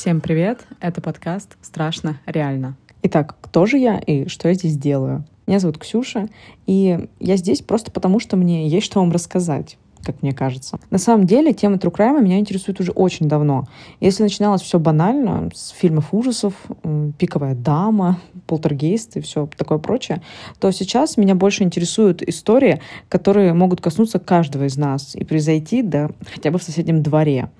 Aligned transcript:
Всем 0.00 0.22
привет! 0.22 0.66
Это 0.80 1.02
подкаст 1.02 1.58
«Страшно 1.60 2.18
реально». 2.24 2.74
Итак, 3.02 3.36
кто 3.42 3.66
же 3.66 3.76
я 3.76 3.98
и 3.98 4.28
что 4.28 4.48
я 4.48 4.54
здесь 4.54 4.78
делаю? 4.78 5.26
Меня 5.46 5.58
зовут 5.58 5.76
Ксюша, 5.76 6.30
и 6.66 7.06
я 7.18 7.36
здесь 7.36 7.60
просто 7.60 7.90
потому, 7.90 8.18
что 8.18 8.38
мне 8.38 8.66
есть 8.66 8.86
что 8.86 9.00
вам 9.00 9.12
рассказать 9.12 9.76
как 10.02 10.22
мне 10.22 10.32
кажется. 10.32 10.80
На 10.88 10.96
самом 10.96 11.26
деле, 11.26 11.52
тема 11.52 11.76
True 11.76 11.92
Crime 11.92 12.22
меня 12.22 12.38
интересует 12.38 12.80
уже 12.80 12.90
очень 12.90 13.28
давно. 13.28 13.68
Если 14.00 14.22
начиналось 14.22 14.62
все 14.62 14.78
банально, 14.78 15.50
с 15.54 15.68
фильмов 15.68 16.14
ужасов, 16.14 16.54
«Пиковая 17.18 17.54
дама», 17.54 18.18
«Полтергейст» 18.46 19.18
и 19.18 19.20
все 19.20 19.46
такое 19.58 19.76
прочее, 19.76 20.22
то 20.58 20.70
сейчас 20.70 21.18
меня 21.18 21.34
больше 21.34 21.64
интересуют 21.64 22.22
истории, 22.22 22.80
которые 23.10 23.52
могут 23.52 23.82
коснуться 23.82 24.18
каждого 24.18 24.64
из 24.64 24.78
нас 24.78 25.14
и 25.14 25.22
произойти, 25.22 25.82
да, 25.82 26.08
хотя 26.32 26.50
бы 26.50 26.58
в 26.58 26.62
соседнем 26.62 27.02
дворе. 27.02 27.50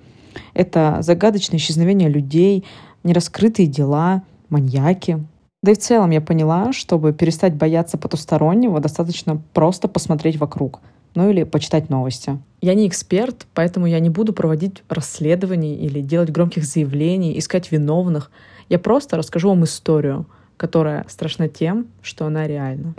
Это 0.55 0.99
загадочное 1.01 1.59
исчезновение 1.59 2.09
людей, 2.09 2.65
нераскрытые 3.05 3.67
дела, 3.67 4.23
маньяки. 4.49 5.25
Да 5.63 5.73
и 5.73 5.75
в 5.75 5.79
целом 5.79 6.11
я 6.11 6.21
поняла, 6.21 6.73
чтобы 6.73 7.13
перестать 7.13 7.55
бояться 7.55 7.99
потустороннего, 7.99 8.81
достаточно 8.81 9.41
просто 9.53 9.89
посмотреть 9.89 10.39
вокруг. 10.39 10.81
Ну 11.15 11.29
или 11.29 11.43
почитать 11.43 11.91
новости. 11.91 12.39
Я 12.63 12.75
не 12.75 12.87
эксперт, 12.87 13.47
поэтому 13.53 13.87
я 13.87 13.99
не 14.01 14.11
буду 14.11 14.33
проводить 14.33 14.83
расследований 14.89 15.75
или 15.75 16.01
делать 16.01 16.31
громких 16.31 16.65
заявлений, 16.65 17.39
искать 17.39 17.73
виновных. 17.73 18.31
Я 18.69 18.79
просто 18.79 19.17
расскажу 19.17 19.49
вам 19.49 19.65
историю, 19.65 20.27
которая 20.57 21.05
страшна 21.09 21.49
тем, 21.49 21.87
что 22.03 22.27
она 22.27 22.47
реальна. 22.47 22.95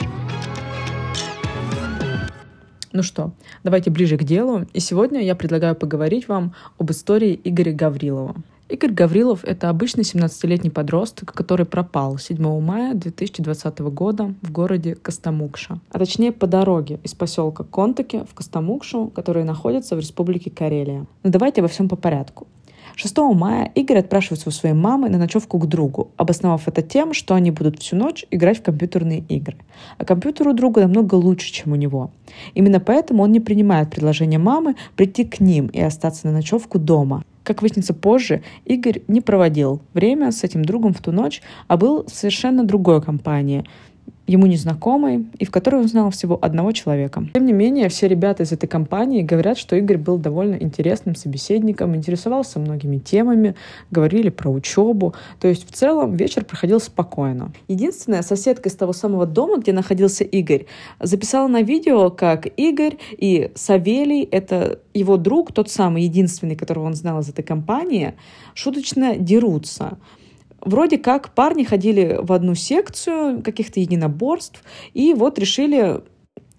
Ну 2.94 3.04
что, 3.04 3.32
давайте 3.64 3.90
ближе 3.90 4.18
к 4.18 4.24
делу. 4.24 4.66
И 4.74 4.80
сегодня 4.80 5.22
я 5.24 5.36
предлагаю 5.36 5.76
поговорить 5.76 6.28
вам 6.28 6.54
об 6.78 6.92
истории 6.92 7.40
Игоря 7.44 7.72
Гаврилова. 7.72 8.36
Игорь 8.72 8.92
Гаврилов— 8.92 9.44
это 9.46 9.70
обычный 9.70 10.04
17-летний 10.04 10.70
подросток, 10.70 11.34
который 11.34 11.66
пропал 11.66 12.18
7 12.18 12.62
мая 12.62 12.94
2020 12.94 13.80
года 13.80 14.34
в 14.42 14.52
городе 14.52 14.96
Костомукша. 14.96 15.80
А 15.92 16.00
точнее 16.00 16.32
по 16.32 16.48
дороге 16.48 17.00
из 17.04 17.14
поселка 17.14 17.66
Контаки 17.66 18.24
в 18.30 18.34
Костомукшу, 18.34 19.08
который 19.14 19.44
находится 19.44 19.98
в 19.98 20.00
республике 20.00 20.52
Карелия. 20.52 21.00
Но 21.00 21.08
ну, 21.24 21.32
давайте 21.32 21.62
во 21.62 21.68
всем 21.68 21.90
по 21.90 21.98
порядку. 21.98 22.48
6 22.96 23.18
мая 23.36 23.72
Игорь 23.76 24.00
отпрашивается 24.00 24.50
у 24.50 24.52
своей 24.52 24.76
мамы 24.76 25.10
на 25.10 25.18
ночевку 25.18 25.58
к 25.60 25.68
другу, 25.68 26.12
обосновав 26.18 26.68
это 26.68 26.82
тем, 26.82 27.14
что 27.14 27.36
они 27.36 27.52
будут 27.52 27.80
всю 27.80 27.96
ночь 27.96 28.26
играть 28.32 28.60
в 28.60 28.64
компьютерные 28.64 29.20
игры. 29.20 29.58
А 29.98 30.06
компьютер 30.06 30.48
у 30.48 30.54
друга 30.54 30.82
намного 30.82 31.16
лучше, 31.16 31.52
чем 31.52 31.74
у 31.74 31.76
него. 31.76 32.12
Именно 32.54 32.80
поэтому 32.80 33.24
он 33.24 33.32
не 33.32 33.40
принимает 33.40 33.90
предложение 33.90 34.40
мамы 34.40 34.76
прийти 34.96 35.24
к 35.24 35.40
ним 35.40 35.68
и 35.68 35.82
остаться 35.82 36.28
на 36.28 36.34
ночевку 36.34 36.80
дома. 36.80 37.24
Как 37.44 37.64
выяснится 37.64 37.96
позже, 37.96 38.44
Игорь 38.66 39.02
не 39.08 39.20
проводил 39.20 39.82
время 39.94 40.32
с 40.32 40.44
этим 40.44 40.64
другом 40.64 40.94
в 40.94 41.02
ту 41.02 41.12
ночь, 41.12 41.42
а 41.68 41.76
был 41.76 42.06
в 42.06 42.10
совершенно 42.10 42.64
другой 42.64 43.02
компании– 43.02 43.66
ему 44.32 44.46
незнакомой, 44.46 45.26
и 45.40 45.46
в 45.46 45.52
которой 45.52 45.82
он 45.82 45.88
знал 45.88 46.10
всего 46.10 46.40
одного 46.42 46.72
человека. 46.72 47.28
Тем 47.34 47.46
не 47.46 47.54
менее, 47.54 47.90
все 47.90 48.08
ребята 48.08 48.44
из 48.44 48.52
этой 48.52 48.68
компании 48.68 49.22
говорят, 49.22 49.58
что 49.58 49.76
Игорь 49.76 49.98
был 49.98 50.18
довольно 50.18 50.56
интересным 50.56 51.16
собеседником, 51.16 51.96
интересовался 51.96 52.60
многими 52.60 52.98
темами, 52.98 53.56
говорили 53.92 54.30
про 54.30 54.50
учебу. 54.50 55.14
То 55.40 55.48
есть 55.48 55.70
в 55.70 55.74
целом 55.74 56.16
вечер 56.16 56.46
проходил 56.46 56.80
спокойно. 56.80 57.52
Единственная 57.68 58.22
соседка 58.22 58.70
из 58.70 58.76
того 58.76 58.94
самого 58.94 59.26
дома, 59.26 59.58
где 59.58 59.74
находился 59.74 60.24
Игорь, 60.24 60.66
записала 61.00 61.48
на 61.48 61.62
видео, 61.62 62.10
как 62.10 62.48
Игорь 62.58 62.98
и 63.12 63.52
Савелий, 63.56 64.24
это 64.24 64.80
его 64.94 65.18
друг, 65.18 65.52
тот 65.52 65.70
самый 65.70 66.04
единственный, 66.04 66.56
которого 66.56 66.86
он 66.86 66.94
знал 66.94 67.20
из 67.20 67.30
этой 67.30 67.44
компании, 67.44 68.14
шуточно 68.54 69.18
дерутся. 69.18 69.98
Вроде 70.62 70.98
как 70.98 71.34
парни 71.34 71.64
ходили 71.64 72.20
в 72.22 72.32
одну 72.32 72.56
секцию 72.56 73.42
каких-то 73.42 73.80
единоборств, 73.80 74.64
и 74.94 75.14
вот 75.14 75.40
решили 75.40 76.02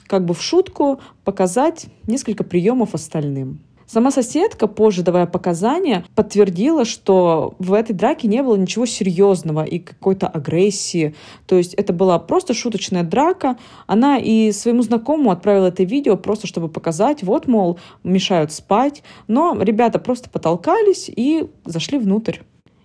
как 0.07 0.25
бы 0.25 0.35
в 0.35 0.43
шутку 0.43 1.01
показать 1.25 1.87
несколько 2.07 2.45
приемов 2.45 2.95
остальным. 2.95 3.61
Сама 3.87 4.11
соседка, 4.11 4.69
позже 4.69 5.03
давая 5.03 5.27
показания, 5.27 6.07
подтвердила, 6.15 6.87
что 6.87 7.55
в 7.59 7.75
этой 7.75 7.93
драке 7.93 8.27
не 8.27 8.43
было 8.43 8.57
ничего 8.57 8.87
серьезного 8.87 9.65
и 9.65 9.79
какой-то 9.79 10.29
агрессии. 10.29 11.15
То 11.47 11.59
есть 11.59 11.75
это 11.75 11.93
была 11.93 12.19
просто 12.19 12.55
шуточная 12.55 13.03
драка. 13.03 13.59
Она 13.87 14.17
и 14.19 14.51
своему 14.53 14.81
знакомому 14.81 15.31
отправила 15.31 15.67
это 15.67 15.84
видео 15.84 16.17
просто, 16.17 16.47
чтобы 16.47 16.71
показать, 16.71 17.23
вот, 17.23 17.47
мол, 17.47 17.79
мешают 18.03 18.51
спать. 18.53 19.03
Но 19.29 19.55
ребята 19.61 19.99
просто 19.99 20.31
потолкались 20.31 21.11
и 21.15 21.51
зашли 21.67 21.99
внутрь. 21.99 22.39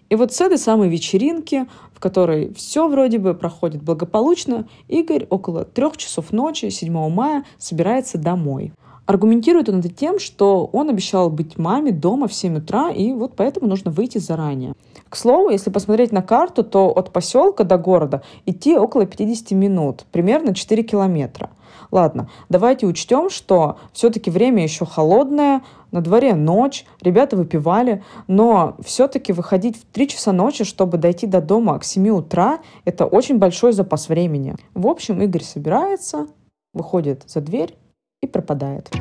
И 0.09 0.16
вот 0.16 0.34
с 0.34 0.41
этой 0.41 0.57
самой 0.57 0.90
вечеринки, 0.90 1.68
в 1.94 2.00
которой 2.00 2.53
все 2.53 2.88
вроде 2.88 3.18
бы 3.18 3.34
проходит 3.34 3.81
благополучно, 3.84 4.68
Игорь 4.88 5.28
около 5.29 5.66
трех 5.66 5.97
часов 5.97 6.31
ночи 6.31 6.69
7 6.69 7.09
мая 7.09 7.44
собирается 7.57 8.18
домой. 8.18 8.72
Аргументирует 9.06 9.69
он 9.69 9.79
это 9.79 9.90
тем, 9.90 10.19
что 10.19 10.69
он 10.73 10.90
обещал 10.90 11.29
быть 11.29 11.57
маме 11.57 11.91
дома 11.91 12.28
в 12.28 12.34
7 12.34 12.57
утра, 12.57 12.91
и 12.91 13.13
вот 13.13 13.35
поэтому 13.38 13.68
нужно 13.68 13.90
выйти 13.90 14.18
заранее. 14.18 14.73
К 15.09 15.16
слову, 15.16 15.50
если 15.50 15.69
посмотреть 15.69 16.12
на 16.12 16.22
карту, 16.22 16.63
то 16.63 16.89
от 16.89 17.13
поселка 17.13 17.63
до 17.63 17.78
города 17.78 18.22
идти 18.45 18.78
около 18.78 19.06
50 19.06 19.51
минут, 19.51 20.06
примерно 20.12 20.53
4 20.53 20.84
километра. 20.84 21.50
Ладно, 21.92 22.30
давайте 22.50 22.86
учтем, 22.86 23.30
что 23.30 23.78
все-таки 23.94 24.30
время 24.30 24.64
еще 24.64 24.86
холодное, 24.86 25.64
на 25.92 26.02
дворе 26.02 26.36
ночь, 26.36 26.86
ребята 27.02 27.38
выпивали, 27.38 28.03
но 28.28 28.75
все-таки 28.84 29.31
выходить 29.34 29.78
в 29.78 29.86
3 29.86 30.09
часа 30.09 30.31
ночи, 30.31 30.64
чтобы 30.64 30.98
дойти 30.98 31.28
до 31.28 31.42
дома 31.42 31.80
к 31.80 31.84
7 31.84 32.09
утра, 32.09 32.59
это 32.86 33.06
очень 33.06 33.38
большой 33.38 33.72
запас 33.72 34.09
времени. 34.09 34.56
В 34.74 34.88
общем, 34.88 35.22
Игорь 35.22 35.44
собирается, 35.44 36.28
выходит 36.74 37.24
за 37.28 37.42
дверь 37.42 37.75
и 38.22 38.28
пропадает. 38.28 38.92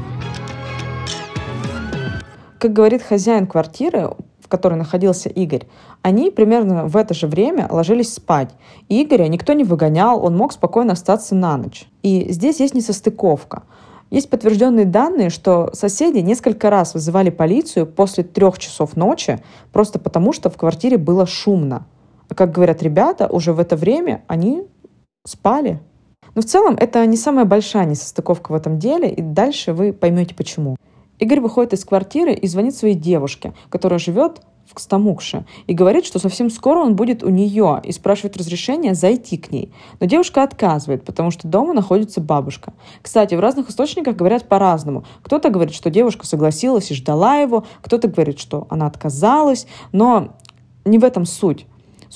Как 2.58 2.72
говорит 2.72 3.02
хозяин 3.02 3.46
квартиры, 3.46 4.10
в 4.46 4.48
которой 4.48 4.76
находился 4.76 5.28
Игорь, 5.28 5.66
они 6.02 6.30
примерно 6.30 6.86
в 6.86 6.96
это 6.96 7.14
же 7.14 7.26
время 7.26 7.66
ложились 7.68 8.14
спать. 8.14 8.50
И 8.88 9.02
Игоря 9.02 9.26
никто 9.26 9.54
не 9.54 9.64
выгонял, 9.64 10.24
он 10.24 10.36
мог 10.36 10.52
спокойно 10.52 10.92
остаться 10.92 11.34
на 11.34 11.56
ночь. 11.56 11.88
И 12.04 12.30
здесь 12.30 12.60
есть 12.60 12.74
несостыковка. 12.74 13.64
Есть 14.10 14.30
подтвержденные 14.30 14.84
данные, 14.84 15.30
что 15.30 15.70
соседи 15.72 16.18
несколько 16.18 16.70
раз 16.70 16.94
вызывали 16.94 17.30
полицию 17.30 17.86
после 17.88 18.22
трех 18.22 18.60
часов 18.60 18.94
ночи, 18.94 19.40
просто 19.72 19.98
потому 19.98 20.32
что 20.32 20.48
в 20.48 20.56
квартире 20.56 20.96
было 20.96 21.26
шумно. 21.26 21.84
А 22.28 22.36
как 22.36 22.52
говорят 22.52 22.84
ребята, 22.84 23.26
уже 23.26 23.52
в 23.52 23.58
это 23.58 23.74
время 23.74 24.22
они 24.28 24.62
спали. 25.26 25.80
Но 26.36 26.42
в 26.42 26.44
целом 26.44 26.76
это 26.78 27.04
не 27.04 27.16
самая 27.16 27.46
большая 27.46 27.84
несостыковка 27.84 28.52
в 28.52 28.54
этом 28.54 28.78
деле, 28.78 29.10
и 29.10 29.20
дальше 29.22 29.72
вы 29.72 29.92
поймете 29.92 30.36
почему. 30.36 30.76
Игорь 31.18 31.40
выходит 31.40 31.72
из 31.72 31.84
квартиры 31.84 32.34
и 32.34 32.46
звонит 32.46 32.74
своей 32.74 32.94
девушке, 32.94 33.54
которая 33.70 33.98
живет 33.98 34.42
в 34.66 34.74
Кстамукше, 34.74 35.46
и 35.66 35.74
говорит, 35.74 36.04
что 36.04 36.18
совсем 36.18 36.50
скоро 36.50 36.80
он 36.80 36.96
будет 36.96 37.22
у 37.22 37.28
нее, 37.28 37.80
и 37.84 37.92
спрашивает 37.92 38.36
разрешения 38.36 38.94
зайти 38.94 39.36
к 39.36 39.52
ней. 39.52 39.72
Но 40.00 40.06
девушка 40.06 40.42
отказывает, 40.42 41.04
потому 41.04 41.30
что 41.30 41.46
дома 41.46 41.72
находится 41.72 42.20
бабушка. 42.20 42.72
Кстати, 43.00 43.34
в 43.34 43.40
разных 43.40 43.70
источниках 43.70 44.16
говорят 44.16 44.48
по-разному. 44.48 45.04
Кто-то 45.22 45.50
говорит, 45.50 45.74
что 45.74 45.88
девушка 45.88 46.26
согласилась 46.26 46.90
и 46.90 46.94
ждала 46.94 47.36
его, 47.36 47.64
кто-то 47.80 48.08
говорит, 48.08 48.40
что 48.40 48.66
она 48.68 48.86
отказалась, 48.86 49.66
но 49.92 50.36
не 50.84 50.98
в 50.98 51.04
этом 51.04 51.26
суть. 51.26 51.66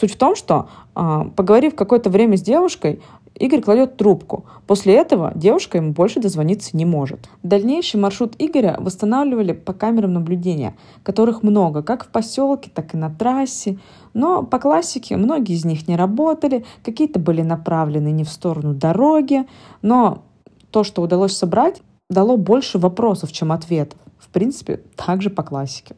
Суть 0.00 0.15
в 0.15 0.16
том, 0.16 0.34
что, 0.34 0.71
а, 0.94 1.25
поговорив 1.37 1.75
какое-то 1.75 2.09
время 2.09 2.38
с 2.38 2.41
девушкой, 2.41 3.03
Игорь 3.34 3.61
кладет 3.61 3.99
трубку. 3.99 4.47
После 4.66 4.94
этого 4.94 5.31
девушка 5.35 5.76
ему 5.76 5.93
больше 5.93 6.20
дозвониться 6.20 6.75
не 6.75 6.87
может. 6.87 7.29
Дальнейший 7.43 8.00
маршрут 8.00 8.35
Игоря 8.38 8.76
восстанавливали 8.81 9.52
по 9.52 9.75
камерам 9.75 10.14
наблюдения, 10.14 10.75
которых 11.02 11.43
много, 11.43 11.82
как 11.82 12.06
в 12.06 12.08
поселке, 12.08 12.70
так 12.75 12.94
и 12.94 12.97
на 12.97 13.11
трассе. 13.11 13.79
Но 14.14 14.43
по 14.43 14.58
классике 14.58 15.19
многие 15.19 15.55
из 15.55 15.67
них 15.67 15.87
не 15.87 15.97
работали, 15.97 16.64
какие-то 16.82 17.19
были 17.19 17.43
направлены 17.43 18.11
не 18.11 18.25
в 18.25 18.31
сторону 18.31 18.73
дороги. 18.73 19.46
Но 19.82 20.23
то, 20.70 20.82
что 20.82 21.03
удалось 21.03 21.37
собрать, 21.37 21.82
дало 22.08 22.38
больше 22.38 22.79
вопросов, 22.79 23.32
чем 23.32 23.53
ответов. 23.53 23.99
В 24.19 24.31
принципе, 24.31 24.81
также 24.96 25.29
по 25.29 25.43
классике. 25.43 25.94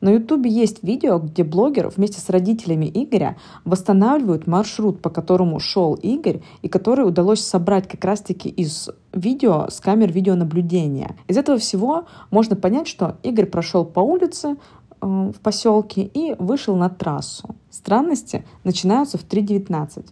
На 0.00 0.10
Ютубе 0.10 0.50
есть 0.50 0.82
видео, 0.82 1.18
где 1.18 1.42
блогер 1.42 1.88
вместе 1.88 2.20
с 2.20 2.30
родителями 2.30 2.90
Игоря 2.92 3.36
восстанавливают 3.64 4.46
маршрут, 4.46 5.02
по 5.02 5.10
которому 5.10 5.58
шел 5.58 5.94
Игорь, 5.94 6.40
и 6.62 6.68
который 6.68 7.06
удалось 7.06 7.40
собрать 7.40 7.88
как 7.88 8.04
раз-таки 8.04 8.48
из 8.48 8.90
видео 9.12 9.66
с 9.68 9.80
камер 9.80 10.12
видеонаблюдения. 10.12 11.16
Из 11.26 11.36
этого 11.36 11.58
всего 11.58 12.06
можно 12.30 12.54
понять, 12.54 12.86
что 12.86 13.16
Игорь 13.22 13.46
прошел 13.46 13.84
по 13.84 14.00
улице, 14.00 14.56
э, 15.00 15.06
в 15.06 15.40
поселке 15.40 16.02
и 16.02 16.36
вышел 16.38 16.76
на 16.76 16.88
трассу. 16.90 17.56
Странности 17.70 18.44
начинаются 18.62 19.18
в 19.18 19.24
3.19. 19.24 20.06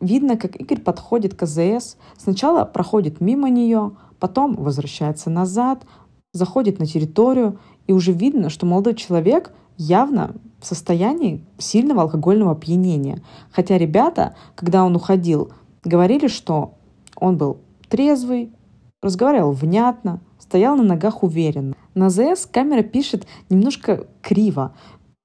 Видно, 0.00 0.36
как 0.36 0.58
Игорь 0.60 0.80
подходит 0.80 1.34
к 1.34 1.42
АЗС, 1.42 1.96
сначала 2.16 2.64
проходит 2.64 3.20
мимо 3.20 3.50
нее, 3.50 3.92
потом 4.18 4.54
возвращается 4.54 5.30
назад, 5.30 5.84
заходит 6.32 6.78
на 6.78 6.86
территорию 6.86 7.58
и 7.86 7.92
уже 7.92 8.12
видно, 8.12 8.50
что 8.50 8.66
молодой 8.66 8.94
человек 8.94 9.52
явно 9.76 10.34
в 10.60 10.66
состоянии 10.66 11.44
сильного 11.58 12.02
алкогольного 12.02 12.52
опьянения. 12.52 13.22
Хотя 13.52 13.78
ребята, 13.78 14.34
когда 14.54 14.84
он 14.84 14.96
уходил, 14.96 15.52
говорили, 15.84 16.28
что 16.28 16.74
он 17.16 17.36
был 17.36 17.58
трезвый, 17.88 18.50
разговаривал 19.02 19.52
внятно, 19.52 20.20
стоял 20.38 20.76
на 20.76 20.82
ногах 20.82 21.22
уверенно. 21.22 21.74
На 21.94 22.10
ЗС 22.10 22.46
камера 22.50 22.82
пишет 22.82 23.26
немножко 23.48 24.06
криво. 24.22 24.74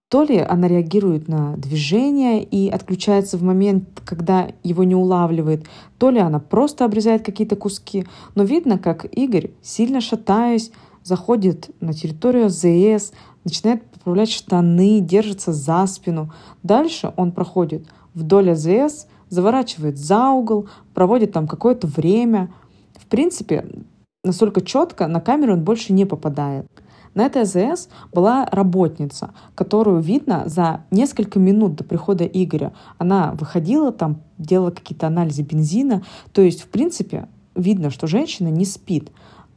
То 0.09 0.23
ли 0.23 0.37
она 0.39 0.67
реагирует 0.67 1.29
на 1.29 1.55
движение 1.55 2.43
и 2.43 2.69
отключается 2.69 3.37
в 3.37 3.43
момент, 3.43 4.01
когда 4.03 4.49
его 4.61 4.83
не 4.83 4.93
улавливает, 4.93 5.65
то 5.97 6.09
ли 6.09 6.19
она 6.19 6.39
просто 6.39 6.83
обрезает 6.83 7.25
какие-то 7.25 7.55
куски. 7.55 8.05
Но 8.35 8.43
видно, 8.43 8.77
как 8.77 9.05
Игорь, 9.05 9.51
сильно 9.61 10.01
шатаясь, 10.01 10.71
заходит 11.03 11.69
на 11.79 11.93
территорию 11.93 12.49
ЗС, 12.49 13.11
начинает 13.43 13.83
поправлять 13.85 14.31
штаны, 14.31 14.99
держится 14.99 15.53
за 15.53 15.85
спину. 15.87 16.31
Дальше 16.63 17.13
он 17.17 17.31
проходит 17.31 17.87
вдоль 18.13 18.51
АЗС, 18.51 19.07
заворачивает 19.29 19.97
за 19.97 20.29
угол, 20.29 20.67
проводит 20.93 21.31
там 21.31 21.47
какое-то 21.47 21.87
время. 21.87 22.51
В 22.99 23.05
принципе, 23.07 23.65
настолько 24.23 24.61
четко 24.61 25.07
на 25.07 25.21
камеру 25.21 25.53
он 25.53 25.63
больше 25.63 25.93
не 25.93 26.05
попадает. 26.05 26.67
На 27.13 27.25
этой 27.25 27.41
АЗС 27.41 27.89
была 28.13 28.45
работница, 28.51 29.31
которую 29.53 30.01
видно 30.01 30.43
за 30.45 30.85
несколько 30.91 31.39
минут 31.39 31.75
до 31.75 31.83
прихода 31.83 32.25
Игоря. 32.25 32.71
Она 32.97 33.33
выходила 33.33 33.91
там, 33.91 34.21
делала 34.37 34.71
какие-то 34.71 35.07
анализы 35.07 35.41
бензина. 35.41 36.03
То 36.31 36.41
есть, 36.41 36.61
в 36.61 36.69
принципе, 36.69 37.27
видно, 37.53 37.89
что 37.89 38.07
женщина 38.07 38.47
не 38.47 38.63
спит. 38.63 39.11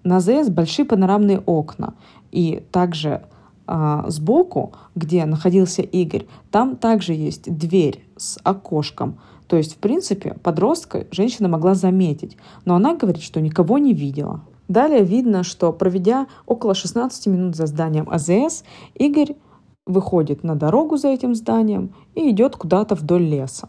На 0.05 0.19
АЗС 0.19 0.51
большие 0.51 0.85
панорамные 0.85 1.41
окна. 1.41 1.95
И 2.31 2.63
также 2.71 3.23
а, 3.67 4.05
сбоку, 4.09 4.73
где 4.95 5.25
находился 5.25 5.83
Игорь, 5.83 6.27
там 6.51 6.77
также 6.77 7.15
есть 7.15 7.51
дверь 7.57 8.07
с 8.17 8.39
окошком. 8.43 9.19
То 9.47 9.57
есть, 9.57 9.75
в 9.75 9.79
принципе, 9.79 10.37
подростка 10.43 11.07
женщина 11.11 11.49
могла 11.49 11.75
заметить, 11.75 12.37
но 12.65 12.75
она 12.75 12.95
говорит, 12.95 13.23
что 13.23 13.41
никого 13.41 13.79
не 13.79 13.93
видела. 13.93 14.41
Далее 14.69 15.05
видно, 15.05 15.43
что 15.43 15.73
проведя 15.73 16.27
около 16.47 16.75
16 16.75 17.27
минут 17.27 17.57
за 17.57 17.67
зданием 17.67 18.09
АЗС, 18.11 18.65
Игорь 18.95 19.37
выходит 19.87 20.43
на 20.43 20.55
дорогу 20.55 20.97
за 20.97 21.09
этим 21.09 21.35
зданием 21.35 21.95
и 22.15 22.31
идет 22.31 22.57
куда-то 22.57 22.95
вдоль 22.95 23.25
леса. 23.25 23.69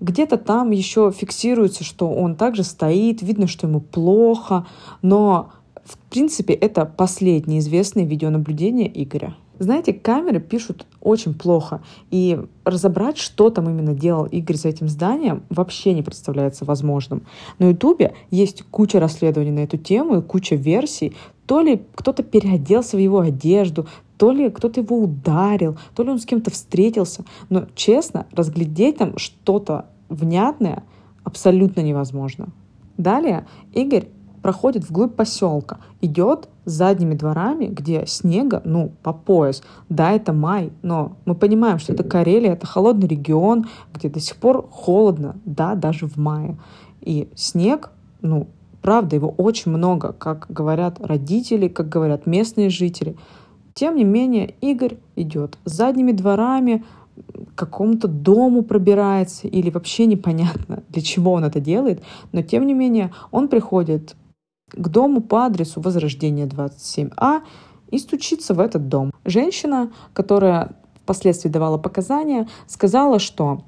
Где-то 0.00 0.36
там 0.36 0.70
еще 0.70 1.12
фиксируется, 1.12 1.84
что 1.84 2.10
он 2.10 2.34
также 2.34 2.64
стоит, 2.64 3.22
видно, 3.22 3.46
что 3.46 3.68
ему 3.68 3.80
плохо, 3.80 4.66
но 5.02 5.50
в 5.84 5.98
принципе 6.10 6.54
это 6.54 6.86
последнее 6.86 7.60
известное 7.60 8.04
видеонаблюдение 8.04 8.90
Игоря. 9.02 9.36
Знаете, 9.58 9.92
камеры 9.92 10.40
пишут 10.40 10.84
очень 11.00 11.32
плохо, 11.34 11.80
и 12.10 12.40
разобрать, 12.64 13.18
что 13.18 13.50
там 13.50 13.70
именно 13.70 13.94
делал 13.94 14.24
Игорь 14.24 14.56
за 14.56 14.68
этим 14.68 14.88
зданием, 14.88 15.44
вообще 15.48 15.94
не 15.94 16.02
представляется 16.02 16.64
возможным. 16.64 17.22
На 17.60 17.68
Ютубе 17.68 18.14
есть 18.30 18.64
куча 18.70 18.98
расследований 18.98 19.52
на 19.52 19.60
эту 19.60 19.78
тему 19.78 20.18
и 20.18 20.22
куча 20.22 20.56
версий. 20.56 21.14
То 21.46 21.60
ли 21.60 21.82
кто-то 21.94 22.24
переоделся 22.24 22.96
в 22.96 23.00
его 23.00 23.20
одежду, 23.20 23.86
то 24.16 24.32
ли 24.32 24.50
кто-то 24.50 24.80
его 24.80 24.98
ударил, 24.98 25.78
то 25.94 26.02
ли 26.02 26.10
он 26.10 26.18
с 26.18 26.26
кем-то 26.26 26.50
встретился. 26.50 27.24
Но, 27.48 27.66
честно, 27.76 28.26
разглядеть 28.32 28.96
там 28.96 29.18
что-то 29.18 29.86
внятное 30.08 30.82
абсолютно 31.22 31.80
невозможно. 31.80 32.48
Далее 32.96 33.46
Игорь 33.72 34.08
проходит 34.44 34.90
вглубь 34.90 35.14
поселка, 35.14 35.78
идет 36.02 36.50
задними 36.66 37.14
дворами, 37.14 37.64
где 37.64 38.04
снега, 38.06 38.60
ну, 38.66 38.92
по 39.02 39.14
пояс. 39.14 39.62
Да, 39.88 40.12
это 40.12 40.34
май, 40.34 40.70
но 40.82 41.16
мы 41.24 41.34
понимаем, 41.34 41.78
что 41.78 41.94
это 41.94 42.04
Карелия, 42.04 42.52
это 42.52 42.66
холодный 42.66 43.08
регион, 43.08 43.64
где 43.94 44.10
до 44.10 44.20
сих 44.20 44.36
пор 44.36 44.68
холодно, 44.70 45.36
да, 45.46 45.74
даже 45.74 46.06
в 46.06 46.18
мае. 46.18 46.58
И 47.00 47.30
снег, 47.34 47.90
ну, 48.20 48.48
правда, 48.82 49.16
его 49.16 49.30
очень 49.30 49.72
много, 49.72 50.12
как 50.12 50.44
говорят 50.50 51.00
родители, 51.00 51.68
как 51.68 51.88
говорят 51.88 52.26
местные 52.26 52.68
жители. 52.68 53.16
Тем 53.72 53.96
не 53.96 54.04
менее, 54.04 54.56
Игорь 54.60 54.98
идет 55.16 55.56
задними 55.64 56.12
дворами, 56.12 56.84
к 57.54 57.58
какому-то 57.58 58.08
дому 58.08 58.62
пробирается 58.62 59.48
или 59.48 59.70
вообще 59.70 60.04
непонятно, 60.04 60.82
для 60.90 61.00
чего 61.00 61.32
он 61.32 61.44
это 61.44 61.60
делает, 61.60 62.02
но 62.32 62.42
тем 62.42 62.66
не 62.66 62.74
менее 62.74 63.10
он 63.30 63.48
приходит 63.48 64.16
к 64.70 64.88
дому 64.88 65.20
по 65.20 65.44
адресу 65.44 65.80
Возрождения 65.80 66.46
27А 66.46 67.42
и 67.90 67.98
стучится 67.98 68.54
в 68.54 68.60
этот 68.60 68.88
дом. 68.88 69.12
Женщина, 69.24 69.92
которая 70.12 70.76
впоследствии 71.02 71.48
давала 71.48 71.78
показания, 71.78 72.48
сказала, 72.66 73.18
что 73.18 73.62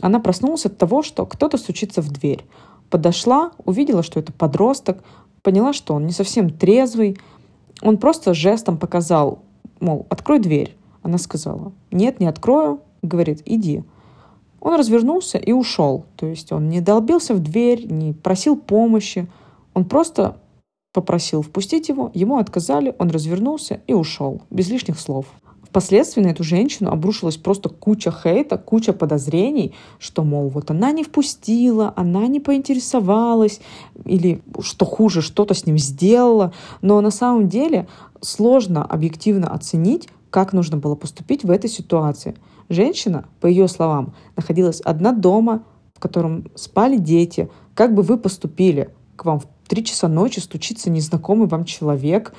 она 0.00 0.20
проснулась 0.20 0.66
от 0.66 0.76
того, 0.76 1.02
что 1.02 1.24
кто-то 1.26 1.56
стучится 1.56 2.02
в 2.02 2.10
дверь. 2.10 2.44
Подошла, 2.90 3.52
увидела, 3.64 4.02
что 4.02 4.20
это 4.20 4.32
подросток, 4.32 5.02
поняла, 5.42 5.72
что 5.72 5.94
он 5.94 6.06
не 6.06 6.12
совсем 6.12 6.50
трезвый. 6.50 7.18
Он 7.82 7.98
просто 7.98 8.34
жестом 8.34 8.78
показал, 8.78 9.40
мол, 9.80 10.06
открой 10.10 10.40
дверь. 10.40 10.76
Она 11.02 11.18
сказала, 11.18 11.72
нет, 11.90 12.20
не 12.20 12.26
открою. 12.26 12.80
Говорит, 13.02 13.42
иди. 13.44 13.82
Он 14.60 14.76
развернулся 14.76 15.36
и 15.36 15.52
ушел. 15.52 16.06
То 16.16 16.26
есть 16.26 16.52
он 16.52 16.68
не 16.68 16.80
долбился 16.80 17.34
в 17.34 17.40
дверь, 17.40 17.86
не 17.90 18.12
просил 18.12 18.56
помощи. 18.56 19.26
Он 19.74 19.84
просто 19.84 20.36
попросил 20.92 21.42
впустить 21.42 21.88
его, 21.88 22.10
ему 22.14 22.38
отказали, 22.38 22.94
он 22.98 23.10
развернулся 23.10 23.80
и 23.86 23.92
ушел, 23.92 24.42
без 24.50 24.70
лишних 24.70 24.98
слов. 24.98 25.26
Впоследствии 25.74 26.22
на 26.22 26.28
эту 26.28 26.44
женщину 26.44 26.92
обрушилась 26.92 27.36
просто 27.36 27.68
куча 27.68 28.12
хейта, 28.12 28.56
куча 28.58 28.92
подозрений, 28.92 29.74
что, 29.98 30.22
мол, 30.22 30.48
вот 30.48 30.70
она 30.70 30.92
не 30.92 31.02
впустила, 31.02 31.92
она 31.96 32.28
не 32.28 32.38
поинтересовалась, 32.38 33.60
или, 34.04 34.40
что 34.60 34.84
хуже, 34.84 35.20
что-то 35.20 35.52
с 35.52 35.66
ним 35.66 35.76
сделала. 35.76 36.52
Но 36.80 37.00
на 37.00 37.10
самом 37.10 37.48
деле 37.48 37.88
сложно 38.20 38.84
объективно 38.84 39.48
оценить, 39.48 40.08
как 40.30 40.52
нужно 40.52 40.76
было 40.76 40.94
поступить 40.94 41.42
в 41.42 41.50
этой 41.50 41.68
ситуации. 41.68 42.36
Женщина, 42.68 43.24
по 43.40 43.48
ее 43.48 43.66
словам, 43.66 44.14
находилась 44.36 44.80
одна 44.80 45.10
дома, 45.10 45.64
в 45.92 45.98
котором 45.98 46.52
спали 46.54 46.98
дети. 46.98 47.50
Как 47.74 47.96
бы 47.96 48.02
вы 48.02 48.16
поступили? 48.16 48.94
К 49.16 49.24
вам 49.24 49.40
в 49.40 49.46
три 49.66 49.84
часа 49.84 50.08
ночи 50.08 50.40
стучится 50.40 50.90
незнакомый 50.90 51.48
вам 51.48 51.64
человек, 51.64 52.34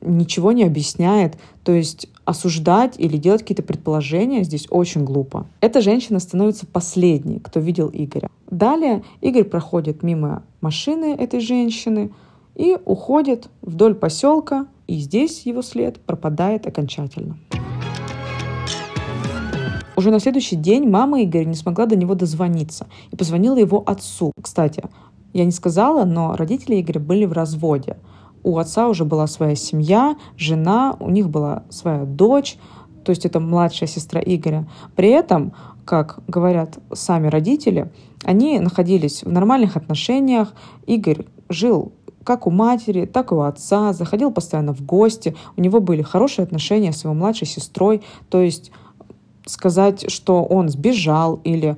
ничего 0.00 0.52
не 0.52 0.64
объясняет. 0.64 1.36
То 1.64 1.72
есть 1.72 2.08
осуждать 2.24 2.94
или 2.98 3.16
делать 3.16 3.42
какие-то 3.42 3.62
предположения 3.62 4.44
здесь 4.44 4.66
очень 4.70 5.04
глупо. 5.04 5.46
Эта 5.60 5.80
женщина 5.80 6.18
становится 6.18 6.66
последней, 6.66 7.38
кто 7.40 7.60
видел 7.60 7.90
Игоря. 7.92 8.28
Далее 8.50 9.02
Игорь 9.20 9.44
проходит 9.44 10.02
мимо 10.02 10.42
машины 10.60 11.14
этой 11.14 11.40
женщины 11.40 12.12
и 12.54 12.76
уходит 12.84 13.48
вдоль 13.62 13.94
поселка, 13.94 14.66
и 14.86 14.98
здесь 14.98 15.42
его 15.42 15.62
след 15.62 16.00
пропадает 16.00 16.66
окончательно. 16.66 17.38
Уже 19.96 20.10
на 20.10 20.20
следующий 20.20 20.56
день 20.56 20.88
мама 20.88 21.22
Игоря 21.24 21.44
не 21.44 21.54
смогла 21.54 21.86
до 21.86 21.96
него 21.96 22.14
дозвониться 22.14 22.86
и 23.10 23.16
позвонила 23.16 23.56
его 23.56 23.82
отцу. 23.86 24.32
Кстати, 24.40 24.84
я 25.36 25.44
не 25.44 25.50
сказала, 25.50 26.04
но 26.04 26.34
родители 26.34 26.80
Игоря 26.80 27.00
были 27.00 27.24
в 27.26 27.32
разводе. 27.32 27.98
У 28.42 28.58
отца 28.58 28.88
уже 28.88 29.04
была 29.04 29.26
своя 29.26 29.54
семья, 29.54 30.16
жена, 30.36 30.96
у 30.98 31.10
них 31.10 31.28
была 31.28 31.64
своя 31.68 32.04
дочь, 32.04 32.56
то 33.04 33.10
есть 33.10 33.26
это 33.26 33.38
младшая 33.38 33.88
сестра 33.88 34.20
Игоря. 34.24 34.68
При 34.94 35.08
этом, 35.08 35.52
как 35.84 36.20
говорят 36.26 36.78
сами 36.92 37.28
родители, 37.28 37.92
они 38.24 38.58
находились 38.60 39.22
в 39.24 39.30
нормальных 39.30 39.76
отношениях. 39.76 40.54
Игорь 40.86 41.26
жил 41.48 41.92
как 42.24 42.46
у 42.46 42.50
матери, 42.50 43.06
так 43.06 43.30
и 43.30 43.34
у 43.34 43.40
отца, 43.40 43.92
заходил 43.92 44.32
постоянно 44.32 44.74
в 44.74 44.84
гости, 44.84 45.36
у 45.56 45.60
него 45.60 45.80
были 45.80 46.02
хорошие 46.02 46.44
отношения 46.44 46.92
с 46.92 47.04
его 47.04 47.14
младшей 47.14 47.46
сестрой, 47.46 48.02
то 48.30 48.40
есть 48.40 48.72
сказать, 49.46 50.10
что 50.10 50.42
он 50.42 50.68
сбежал 50.68 51.40
или 51.44 51.76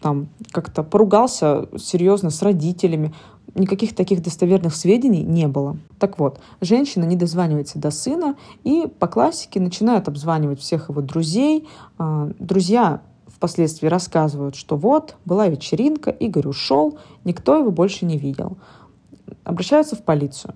там 0.00 0.28
как-то 0.50 0.82
поругался 0.82 1.68
серьезно 1.78 2.30
с 2.30 2.42
родителями. 2.42 3.14
Никаких 3.54 3.94
таких 3.94 4.22
достоверных 4.22 4.74
сведений 4.76 5.22
не 5.22 5.48
было. 5.48 5.76
Так 5.98 6.18
вот, 6.18 6.40
женщина 6.60 7.04
не 7.04 7.16
дозванивается 7.16 7.78
до 7.78 7.90
сына 7.90 8.36
и 8.62 8.86
по 8.86 9.08
классике 9.08 9.60
начинает 9.60 10.08
обзванивать 10.08 10.60
всех 10.60 10.88
его 10.88 11.02
друзей. 11.02 11.68
А, 11.98 12.30
друзья 12.38 13.02
впоследствии 13.26 13.88
рассказывают, 13.88 14.54
что 14.54 14.76
вот, 14.76 15.16
была 15.24 15.48
вечеринка, 15.48 16.10
Игорь 16.10 16.46
ушел, 16.46 16.98
никто 17.24 17.56
его 17.56 17.70
больше 17.70 18.04
не 18.04 18.18
видел. 18.18 18.58
Обращаются 19.44 19.96
в 19.96 20.02
полицию. 20.02 20.54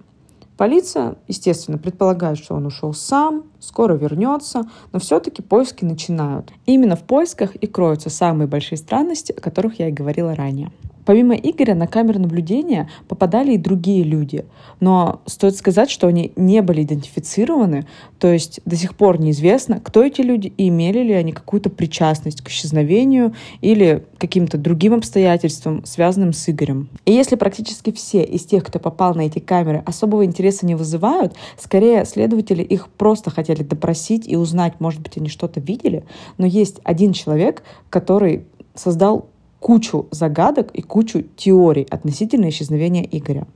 Полиция, 0.56 1.16
естественно, 1.26 1.78
предполагает, 1.78 2.38
что 2.38 2.54
он 2.54 2.66
ушел 2.66 2.94
сам, 2.94 3.44
скоро 3.58 3.94
вернется, 3.94 4.62
но 4.92 5.00
все-таки 5.00 5.42
поиски 5.42 5.84
начинают. 5.84 6.52
Именно 6.64 6.94
в 6.94 7.02
поисках 7.02 7.56
и 7.56 7.66
кроются 7.66 8.08
самые 8.08 8.46
большие 8.46 8.78
странности, 8.78 9.32
о 9.32 9.40
которых 9.40 9.80
я 9.80 9.88
и 9.88 9.92
говорила 9.92 10.34
ранее. 10.34 10.70
Помимо 11.04 11.34
Игоря 11.34 11.74
на 11.74 11.86
камеры 11.86 12.18
наблюдения 12.18 12.88
попадали 13.08 13.52
и 13.52 13.58
другие 13.58 14.02
люди. 14.02 14.44
Но 14.80 15.20
стоит 15.26 15.56
сказать, 15.56 15.90
что 15.90 16.06
они 16.06 16.32
не 16.36 16.62
были 16.62 16.82
идентифицированы, 16.82 17.86
то 18.18 18.32
есть 18.32 18.60
до 18.64 18.76
сих 18.76 18.94
пор 18.96 19.20
неизвестно, 19.20 19.80
кто 19.80 20.02
эти 20.02 20.20
люди 20.20 20.52
и 20.56 20.68
имели 20.68 21.00
ли 21.00 21.12
они 21.12 21.32
какую-то 21.32 21.70
причастность 21.70 22.42
к 22.42 22.48
исчезновению 22.48 23.34
или 23.60 24.04
каким-то 24.18 24.56
другим 24.58 24.94
обстоятельствам, 24.94 25.84
связанным 25.84 26.32
с 26.32 26.48
Игорем. 26.48 26.88
И 27.04 27.12
если 27.12 27.36
практически 27.36 27.92
все 27.92 28.22
из 28.22 28.44
тех, 28.44 28.64
кто 28.64 28.78
попал 28.78 29.14
на 29.14 29.22
эти 29.22 29.38
камеры, 29.38 29.82
особого 29.84 30.24
интереса 30.24 30.66
не 30.66 30.74
вызывают, 30.74 31.34
скорее 31.58 32.04
следователи 32.04 32.62
их 32.62 32.88
просто 32.88 33.30
хотели 33.30 33.62
допросить 33.62 34.26
и 34.26 34.36
узнать, 34.36 34.80
может 34.80 35.00
быть, 35.00 35.18
они 35.18 35.28
что-то 35.28 35.60
видели, 35.60 36.04
но 36.38 36.46
есть 36.46 36.80
один 36.84 37.12
человек, 37.12 37.62
который 37.90 38.44
создал 38.74 39.28
кучу 39.64 40.08
загадок 40.10 40.72
и 40.74 40.82
кучу 40.82 41.22
теорий 41.22 41.86
относительно 41.88 42.50
исчезновения 42.50 43.02
Игоря. 43.02 43.46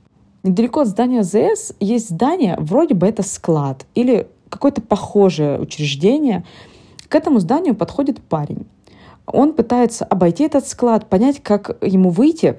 Недалеко 0.41 0.79
от 0.79 0.87
здания 0.87 1.21
ЗС 1.21 1.73
есть 1.79 2.09
здание, 2.09 2.55
вроде 2.57 2.95
бы 2.95 3.05
это 3.05 3.21
склад 3.21 3.85
или 3.93 4.25
какое-то 4.49 4.81
похожее 4.81 5.59
учреждение. 5.59 6.45
К 7.09 7.13
этому 7.13 7.37
зданию 7.37 7.75
подходит 7.75 8.23
парень. 8.23 8.65
Он 9.27 9.53
пытается 9.53 10.03
обойти 10.03 10.45
этот 10.45 10.67
склад, 10.67 11.07
понять, 11.07 11.43
как 11.43 11.77
ему 11.83 12.09
выйти 12.09 12.57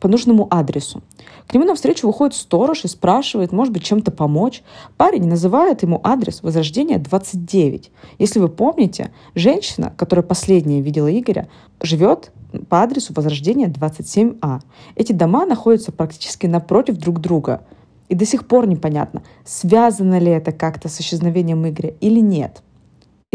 по 0.00 0.08
нужному 0.08 0.46
адресу. 0.50 1.02
К 1.46 1.54
нему 1.54 1.64
навстречу 1.64 2.06
выходит 2.06 2.34
сторож 2.34 2.84
и 2.84 2.88
спрашивает, 2.88 3.52
может 3.52 3.72
быть, 3.72 3.84
чем-то 3.84 4.10
помочь. 4.10 4.62
Парень 4.96 5.26
называет 5.26 5.82
ему 5.82 6.00
адрес 6.02 6.42
Возрождения 6.42 6.98
29. 6.98 7.90
Если 8.18 8.38
вы 8.38 8.48
помните, 8.48 9.12
женщина, 9.34 9.92
которая 9.96 10.24
последняя 10.24 10.80
видела 10.80 11.08
Игоря, 11.08 11.48
живет 11.80 12.32
по 12.68 12.82
адресу 12.82 13.12
Возрождения 13.14 13.66
27А. 13.66 14.60
Эти 14.94 15.12
дома 15.12 15.46
находятся 15.46 15.92
практически 15.92 16.46
напротив 16.46 16.96
друг 16.96 17.20
друга. 17.20 17.62
И 18.08 18.14
до 18.14 18.26
сих 18.26 18.46
пор 18.46 18.66
непонятно, 18.66 19.22
связано 19.44 20.18
ли 20.18 20.30
это 20.30 20.52
как-то 20.52 20.88
с 20.88 21.00
исчезновением 21.00 21.66
Игоря 21.66 21.94
или 22.00 22.20
нет. 22.20 22.62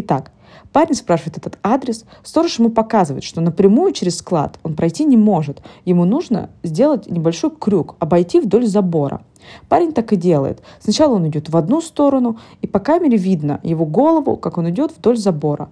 Итак, 0.01 0.32
парень 0.72 0.96
спрашивает 0.96 1.38
этот 1.38 1.60
адрес, 1.62 2.06
сторож 2.24 2.58
ему 2.58 2.70
показывает, 2.70 3.25
что 3.25 3.41
напрямую 3.41 3.91
через 3.91 4.20
склад 4.20 4.58
он 4.63 4.75
пройти 4.75 5.03
не 5.03 5.18
может. 5.18 5.62
Ему 5.84 6.06
нужно 6.06 6.50
сделать 6.63 7.10
небольшой 7.10 7.51
крюк, 7.51 7.96
обойти 8.00 8.39
вдоль 8.39 8.65
забора. 8.65 9.22
Парень 9.68 9.91
так 9.91 10.13
и 10.13 10.15
делает. 10.15 10.62
Сначала 10.79 11.15
он 11.15 11.27
идет 11.27 11.50
в 11.50 11.58
одну 11.58 11.82
сторону, 11.82 12.39
и 12.62 12.68
по 12.68 12.79
камере 12.79 13.18
видно 13.18 13.60
его 13.62 13.86
голову, 13.86 14.38
как 14.38 14.58
он 14.58 14.70
идет 14.70 14.94
вдоль 14.98 15.18
забора. 15.18 15.70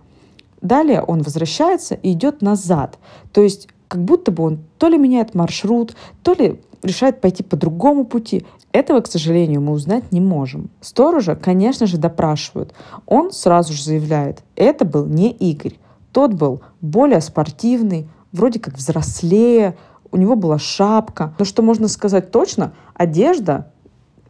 Далее 0.61 1.01
он 1.01 1.21
возвращается 1.21 1.95
и 1.95 2.11
идет 2.11 2.41
назад. 2.41 2.97
То 3.31 3.41
есть 3.41 3.69
как 3.87 4.03
будто 4.03 4.33
бы 4.33 4.43
он 4.43 4.59
то 4.77 4.89
ли 4.89 4.97
меняет 4.97 5.35
маршрут, 5.35 5.95
то 6.21 6.33
ли 6.33 6.59
решает 6.83 7.21
пойти 7.21 7.43
по 7.43 7.55
другому 7.55 8.05
пути. 8.05 8.45
Этого, 8.71 9.01
к 9.01 9.07
сожалению, 9.07 9.61
мы 9.61 9.73
узнать 9.73 10.11
не 10.11 10.21
можем. 10.21 10.69
Сторожа, 10.81 11.35
конечно 11.35 11.87
же, 11.87 11.97
допрашивают. 11.97 12.73
Он 13.05 13.31
сразу 13.31 13.73
же 13.73 13.83
заявляет, 13.83 14.43
это 14.55 14.85
был 14.85 15.05
не 15.05 15.31
Игорь. 15.31 15.75
Тот 16.11 16.33
был 16.33 16.61
более 16.81 17.21
спортивный, 17.21 18.07
вроде 18.31 18.59
как 18.59 18.75
взрослее, 18.75 19.77
у 20.11 20.17
него 20.17 20.35
была 20.35 20.57
шапка. 20.57 21.33
Но 21.37 21.45
что 21.45 21.61
можно 21.61 21.87
сказать 21.87 22.31
точно, 22.31 22.73
одежда 22.93 23.71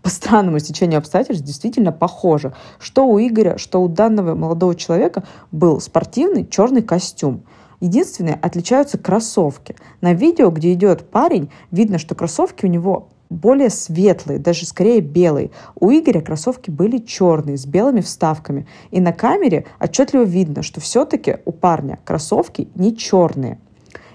по 0.02 0.10
странному 0.10 0.60
стечению 0.60 1.00
обстоятельств 1.00 1.46
действительно 1.46 1.92
похоже. 1.92 2.54
Что 2.80 3.06
у 3.06 3.20
Игоря, 3.20 3.58
что 3.58 3.82
у 3.82 3.88
данного 3.88 4.36
молодого 4.36 4.76
человека 4.76 5.24
был 5.52 5.80
спортивный 5.82 6.48
черный 6.48 6.82
костюм. 6.82 7.44
Единственное, 7.80 8.40
отличаются 8.42 8.98
кроссовки. 8.98 9.76
На 10.02 10.14
видео, 10.14 10.50
где 10.50 10.74
идет 10.74 11.10
парень, 11.10 11.50
видно, 11.72 12.00
что 12.00 12.16
кроссовки 12.16 12.66
у 12.66 12.70
него 12.70 13.10
более 13.30 13.70
светлые, 13.70 14.40
даже 14.40 14.66
скорее 14.66 15.02
белые. 15.02 15.52
У 15.76 15.92
Игоря 15.92 16.22
кроссовки 16.22 16.72
были 16.72 16.98
черные, 16.98 17.58
с 17.58 17.66
белыми 17.66 18.02
вставками. 18.02 18.68
И 18.90 19.02
на 19.02 19.12
камере 19.12 19.66
отчетливо 19.80 20.24
видно, 20.24 20.64
что 20.64 20.82
все-таки 20.82 21.38
у 21.46 21.52
парня 21.52 22.00
кроссовки 22.06 22.70
не 22.76 22.96
черные 22.96 23.60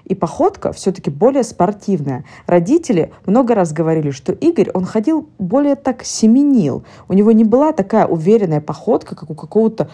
и 0.04 0.14
походка 0.14 0.72
все-таки 0.72 1.10
более 1.10 1.44
спортивная. 1.44 2.24
Родители 2.46 3.12
много 3.24 3.54
раз 3.54 3.72
говорили, 3.72 4.10
что 4.10 4.32
Игорь, 4.32 4.70
он 4.74 4.84
ходил 4.84 5.28
более 5.38 5.76
так 5.76 6.04
семенил. 6.04 6.84
У 7.08 7.12
него 7.12 7.32
не 7.32 7.44
была 7.44 7.72
такая 7.72 8.06
уверенная 8.06 8.60
походка, 8.60 9.14
как 9.14 9.30
у 9.30 9.34
какого-то, 9.34 9.90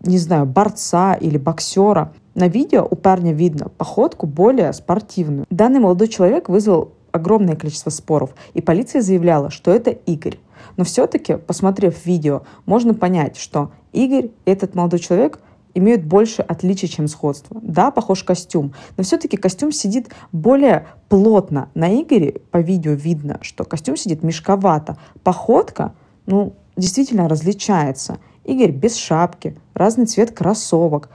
не 0.00 0.18
знаю, 0.18 0.46
борца 0.46 1.14
или 1.14 1.38
боксера. 1.38 2.12
На 2.34 2.48
видео 2.48 2.86
у 2.90 2.94
парня 2.96 3.32
видно 3.32 3.68
походку 3.76 4.26
более 4.26 4.72
спортивную. 4.72 5.46
Данный 5.50 5.80
молодой 5.80 6.08
человек 6.08 6.48
вызвал 6.48 6.92
огромное 7.10 7.56
количество 7.56 7.90
споров, 7.90 8.34
и 8.54 8.62
полиция 8.62 9.02
заявляла, 9.02 9.50
что 9.50 9.70
это 9.70 9.90
Игорь. 9.90 10.38
Но 10.76 10.84
все-таки, 10.84 11.36
посмотрев 11.36 12.06
видео, 12.06 12.42
можно 12.64 12.94
понять, 12.94 13.36
что 13.36 13.72
Игорь, 13.92 14.30
этот 14.44 14.74
молодой 14.74 14.98
человек– 14.98 15.40
имеют 15.74 16.02
больше 16.04 16.42
отличий, 16.42 16.88
чем 16.88 17.08
сходства. 17.08 17.60
Да, 17.62 17.90
похож 17.90 18.22
костюм, 18.24 18.74
но 18.96 19.04
все-таки 19.04 19.36
костюм 19.36 19.72
сидит 19.72 20.10
более 20.32 20.86
плотно. 21.08 21.68
На 21.74 21.94
Игоре 22.00 22.36
по 22.50 22.58
видео 22.58 22.92
видно, 22.92 23.38
что 23.42 23.64
костюм 23.64 23.96
сидит 23.96 24.22
мешковато. 24.22 24.96
Походка, 25.22 25.94
ну, 26.26 26.54
действительно 26.76 27.28
различается. 27.28 28.18
Игорь 28.44 28.72
без 28.72 28.96
шапки, 28.96 29.56
разный 29.74 30.06
цвет 30.06 30.32
кроссовок. 30.32 31.10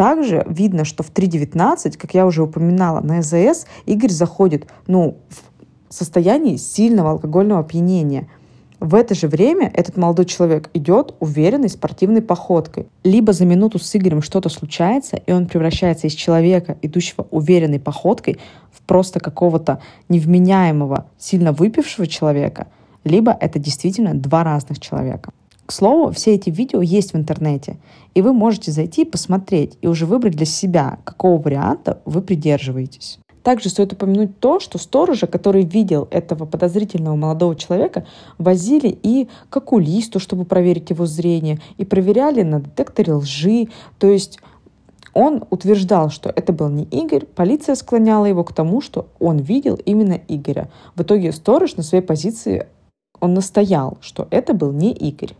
Также 0.00 0.46
видно, 0.48 0.86
что 0.86 1.02
в 1.02 1.12
3.19, 1.12 1.98
как 1.98 2.14
я 2.14 2.24
уже 2.24 2.42
упоминала, 2.42 3.02
на 3.02 3.20
СЗС 3.20 3.66
Игорь 3.84 4.08
заходит 4.08 4.66
ну, 4.86 5.18
в 5.28 5.94
состоянии 5.94 6.56
сильного 6.56 7.10
алкогольного 7.10 7.60
опьянения– 7.60 8.26
в 8.80 8.94
это 8.94 9.14
же 9.14 9.28
время 9.28 9.70
этот 9.74 9.98
молодой 9.98 10.24
человек 10.24 10.70
идет 10.72 11.14
уверенной 11.20 11.68
спортивной 11.68 12.22
походкой. 12.22 12.86
Либо 13.04 13.34
за 13.34 13.44
минуту 13.44 13.78
с 13.78 13.94
Игорем 13.94 14.22
что-то 14.22 14.48
случается, 14.48 15.16
и 15.16 15.32
он 15.32 15.48
превращается 15.48 16.06
из 16.06 16.14
человека, 16.14 16.78
идущего 16.80 17.26
уверенной 17.30 17.78
походкой, 17.78 18.38
в 18.72 18.80
просто 18.80 19.20
какого-то 19.20 19.82
невменяемого, 20.08 21.08
сильно 21.18 21.52
выпившего 21.52 22.06
человека, 22.06 22.68
либо 23.04 23.36
это 23.38 23.58
действительно 23.58 24.14
два 24.14 24.44
разных 24.44 24.80
человека. 24.80 25.34
К 25.70 25.72
слову, 25.72 26.10
все 26.10 26.34
эти 26.34 26.50
видео 26.50 26.82
есть 26.82 27.12
в 27.12 27.16
интернете, 27.16 27.76
и 28.14 28.22
вы 28.22 28.32
можете 28.32 28.72
зайти 28.72 29.02
и 29.02 29.04
посмотреть, 29.04 29.78
и 29.80 29.86
уже 29.86 30.04
выбрать 30.04 30.34
для 30.34 30.44
себя, 30.44 30.98
какого 31.04 31.40
варианта 31.40 32.00
вы 32.04 32.22
придерживаетесь. 32.22 33.20
Также 33.44 33.68
стоит 33.68 33.92
упомянуть 33.92 34.40
то, 34.40 34.58
что 34.58 34.78
сторожа, 34.78 35.28
который 35.28 35.62
видел 35.62 36.08
этого 36.10 36.44
подозрительного 36.44 37.14
молодого 37.14 37.54
человека, 37.54 38.04
возили 38.36 38.98
и 39.00 39.28
к 39.48 39.58
окулисту, 39.58 40.18
чтобы 40.18 40.44
проверить 40.44 40.90
его 40.90 41.06
зрение, 41.06 41.60
и 41.76 41.84
проверяли 41.84 42.42
на 42.42 42.60
детекторе 42.60 43.12
лжи. 43.12 43.68
То 44.00 44.08
есть 44.08 44.40
он 45.14 45.44
утверждал, 45.50 46.10
что 46.10 46.30
это 46.30 46.52
был 46.52 46.68
не 46.68 46.82
Игорь, 46.82 47.26
полиция 47.26 47.76
склоняла 47.76 48.26
его 48.26 48.42
к 48.42 48.52
тому, 48.52 48.80
что 48.80 49.06
он 49.20 49.36
видел 49.36 49.76
именно 49.76 50.20
Игоря. 50.26 50.68
В 50.96 51.02
итоге 51.02 51.30
сторож 51.30 51.76
на 51.76 51.84
своей 51.84 52.02
позиции 52.02 52.66
он 53.20 53.34
настоял, 53.34 53.98
что 54.00 54.26
это 54.32 54.52
был 54.52 54.72
не 54.72 54.92
Игорь. 54.92 55.36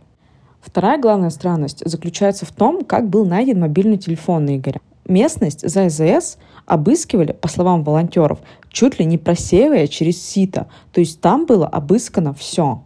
Вторая 0.61 0.99
главная 0.99 1.31
странность 1.31 1.81
заключается 1.85 2.45
в 2.45 2.51
том, 2.51 2.85
как 2.85 3.09
был 3.09 3.25
найден 3.25 3.59
мобильный 3.59 3.97
телефон 3.97 4.47
Игоря. 4.55 4.79
Местность 5.07 5.67
за 5.67 5.89
ЗС 5.89 6.37
обыскивали, 6.65 7.33
по 7.33 7.47
словам 7.47 7.83
волонтеров, 7.83 8.39
чуть 8.69 8.99
ли 8.99 9.05
не 9.05 9.17
просеивая 9.17 9.87
через 9.87 10.21
сито, 10.21 10.67
то 10.91 11.01
есть 11.01 11.19
там 11.19 11.45
было 11.45 11.67
обыскано 11.67 12.33
все. 12.33 12.83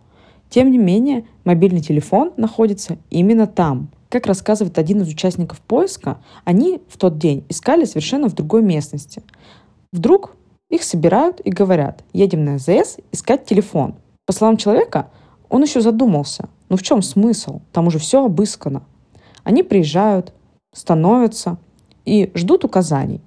Тем 0.50 0.72
не 0.72 0.78
менее, 0.78 1.26
мобильный 1.44 1.82
телефон 1.82 2.32
находится 2.38 2.98
именно 3.10 3.46
там. 3.46 3.90
Как 4.10 4.26
рассказывает 4.28 4.78
один 4.78 5.02
из 5.02 5.10
участников 5.10 5.60
поиска, 5.60 6.18
они 6.46 6.82
в 6.88 6.98
тот 6.98 7.18
день 7.18 7.44
искали 7.50 7.84
совершенно 7.84 8.30
в 8.30 8.34
другой 8.34 8.64
местности. 8.64 9.22
Вдруг 9.92 10.36
их 10.70 10.84
собирают 10.84 11.42
и 11.42 11.50
говорят, 11.50 12.04
едем 12.14 12.46
на 12.46 12.58
ЗС 12.58 12.98
искать 13.12 13.46
телефон. 13.46 13.96
По 14.26 14.34
словам 14.34 14.58
человека, 14.58 15.10
он 15.50 15.64
еще 15.64 15.82
задумался, 15.82 16.50
ну 16.70 16.78
в 16.78 16.82
чем 16.82 17.02
смысл? 17.02 17.62
Там 17.72 17.88
уже 17.88 18.00
все 18.00 18.26
обыскано. 18.26 18.84
Они 19.44 19.64
приезжают, 19.64 20.34
становятся, 20.74 21.58
и 22.06 22.32
ждут 22.36 22.64
указаний. 22.64 23.22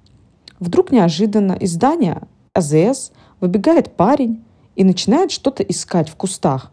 Вдруг 0.59 0.91
неожиданно 0.91 1.53
из 1.53 1.73
здания 1.73 2.23
АЗС 2.53 3.11
выбегает 3.39 3.95
парень 3.95 4.43
и 4.75 4.83
начинает 4.83 5.31
что-то 5.31 5.63
искать 5.63 6.09
в 6.09 6.15
кустах. 6.15 6.71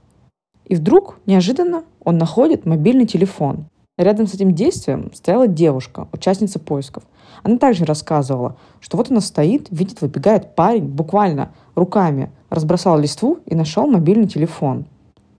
И 0.65 0.75
вдруг 0.75 1.19
неожиданно 1.27 1.85
он 2.03 2.19
находит 2.19 2.67
мобильный 2.67 3.07
телефон. 3.07 3.67
Рядом 3.99 4.27
с 4.27 4.35
этим 4.35 4.55
действием 4.55 5.11
стояла 5.15 5.49
девушка, 5.49 6.07
участница 6.13 6.59
поисков. 6.59 7.05
Она 7.43 7.57
также 7.59 7.85
рассказывала, 7.85 8.57
что 8.81 8.97
вот 8.97 9.11
она 9.11 9.21
стоит, 9.21 9.69
видит, 9.71 10.01
выбегает 10.01 10.55
парень, 10.55 10.85
буквально 10.85 11.53
руками 11.75 12.31
разбросал 12.51 12.99
листву 12.99 13.39
и 13.47 13.55
нашел 13.55 13.87
мобильный 13.87 14.29
телефон. 14.29 14.87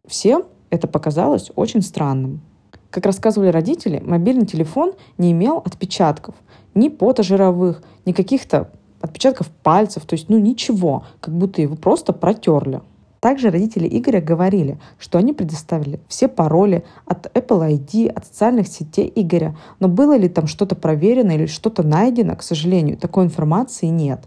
Всем 0.07 0.45
это 0.69 0.87
показалось 0.87 1.51
очень 1.55 1.81
странным. 1.81 2.41
Как 2.89 3.05
рассказывали 3.05 3.49
родители, 3.49 4.01
мобильный 4.05 4.45
телефон 4.45 4.93
не 5.17 5.31
имел 5.31 5.57
отпечатков, 5.57 6.35
ни 6.73 6.89
пота 6.89 7.23
жировых, 7.23 7.83
ни 8.05 8.11
каких-то 8.11 8.71
отпечатков 9.01 9.49
пальцев, 9.49 10.05
то 10.05 10.13
есть, 10.13 10.29
ну, 10.29 10.37
ничего, 10.37 11.03
как 11.19 11.33
будто 11.33 11.61
его 11.61 11.75
просто 11.75 12.13
протерли. 12.13 12.81
Также 13.19 13.49
родители 13.49 13.87
Игоря 13.91 14.21
говорили, 14.21 14.79
что 14.99 15.17
они 15.17 15.33
предоставили 15.33 15.99
все 16.07 16.27
пароли 16.27 16.85
от 17.05 17.25
Apple 17.35 17.77
ID, 17.77 18.09
от 18.09 18.25
социальных 18.25 18.67
сетей 18.67 19.11
Игоря, 19.15 19.57
но 19.79 19.87
было 19.87 20.15
ли 20.15 20.29
там 20.29 20.47
что-то 20.47 20.75
проверено 20.75 21.31
или 21.31 21.47
что-то 21.47 21.83
найдено, 21.83 22.35
к 22.35 22.43
сожалению, 22.43 22.97
такой 22.97 23.25
информации 23.25 23.87
нет. 23.87 24.25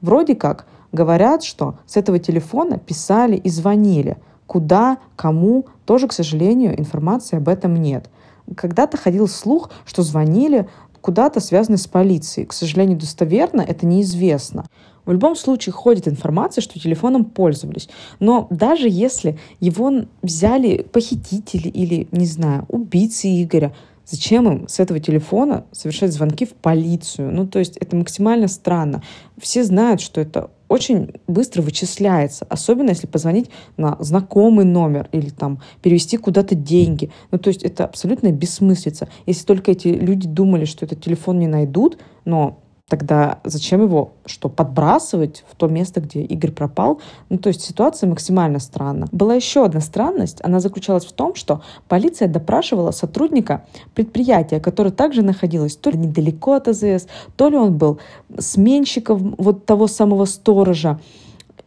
Вроде 0.00 0.34
как 0.34 0.66
говорят, 0.90 1.42
что 1.42 1.76
с 1.86 1.96
этого 1.96 2.18
телефона 2.18 2.78
писали 2.78 3.36
и 3.36 3.50
звонили. 3.50 4.16
Куда, 4.50 4.98
кому, 5.14 5.66
тоже, 5.84 6.08
к 6.08 6.12
сожалению, 6.12 6.76
информации 6.76 7.36
об 7.36 7.48
этом 7.48 7.76
нет. 7.76 8.10
Когда-то 8.56 8.96
ходил 8.96 9.28
слух, 9.28 9.70
что 9.86 10.02
звонили 10.02 10.68
куда-то 11.00 11.38
связаны 11.38 11.76
с 11.76 11.86
полицией. 11.86 12.48
К 12.48 12.52
сожалению, 12.52 12.98
достоверно 12.98 13.60
это 13.60 13.86
неизвестно. 13.86 14.66
В 15.06 15.12
любом 15.12 15.36
случае 15.36 15.72
ходит 15.72 16.08
информация, 16.08 16.62
что 16.62 16.80
телефоном 16.80 17.26
пользовались. 17.26 17.88
Но 18.18 18.48
даже 18.50 18.88
если 18.88 19.38
его 19.60 19.92
взяли 20.20 20.82
похитители 20.82 21.68
или, 21.68 22.08
не 22.10 22.26
знаю, 22.26 22.64
убийцы 22.66 23.28
Игоря, 23.28 23.72
Зачем 24.04 24.48
им 24.48 24.66
с 24.66 24.80
этого 24.80 24.98
телефона 24.98 25.64
совершать 25.70 26.12
звонки 26.12 26.44
в 26.44 26.54
полицию? 26.54 27.32
Ну, 27.32 27.46
то 27.46 27.60
есть 27.60 27.76
это 27.76 27.94
максимально 27.94 28.48
странно. 28.48 29.04
Все 29.38 29.62
знают, 29.62 30.00
что 30.00 30.20
это 30.20 30.50
очень 30.70 31.14
быстро 31.26 31.62
вычисляется, 31.62 32.46
особенно 32.48 32.90
если 32.90 33.08
позвонить 33.08 33.50
на 33.76 33.96
знакомый 33.98 34.64
номер 34.64 35.08
или 35.10 35.28
там 35.28 35.60
перевести 35.82 36.16
куда-то 36.16 36.54
деньги. 36.54 37.10
Ну, 37.32 37.38
то 37.38 37.48
есть 37.48 37.64
это 37.64 37.84
абсолютная 37.84 38.30
бессмыслица. 38.30 39.08
Если 39.26 39.44
только 39.44 39.72
эти 39.72 39.88
люди 39.88 40.28
думали, 40.28 40.64
что 40.66 40.86
этот 40.86 41.02
телефон 41.02 41.40
не 41.40 41.48
найдут, 41.48 41.98
но 42.24 42.60
Тогда 42.90 43.38
зачем 43.44 43.82
его 43.84 44.14
что, 44.26 44.48
подбрасывать 44.48 45.44
в 45.48 45.54
то 45.54 45.68
место, 45.68 46.00
где 46.00 46.22
Игорь 46.22 46.50
пропал? 46.50 47.00
Ну, 47.28 47.38
то 47.38 47.46
есть 47.46 47.60
ситуация 47.60 48.08
максимально 48.08 48.58
странна. 48.58 49.06
Была 49.12 49.36
еще 49.36 49.64
одна 49.64 49.80
странность. 49.80 50.40
Она 50.42 50.58
заключалась 50.58 51.04
в 51.06 51.12
том, 51.12 51.36
что 51.36 51.62
полиция 51.86 52.26
допрашивала 52.26 52.90
сотрудника 52.90 53.64
предприятия, 53.94 54.58
которое 54.58 54.90
также 54.90 55.22
находилось 55.22 55.76
то 55.76 55.90
ли 55.90 55.98
недалеко 55.98 56.54
от 56.54 56.66
АЗС, 56.66 57.06
то 57.36 57.48
ли 57.48 57.56
он 57.56 57.78
был 57.78 58.00
сменщиком 58.36 59.36
вот 59.38 59.66
того 59.66 59.86
самого 59.86 60.24
сторожа. 60.24 60.98